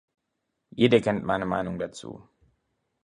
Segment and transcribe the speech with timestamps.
[0.71, 2.27] Jeder kennt meine Meinung dazu.